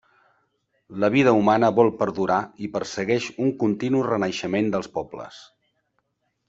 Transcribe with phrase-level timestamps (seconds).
[1.03, 5.45] La vida humana vol perdurar i persegueix un continu renaixement dels pobles.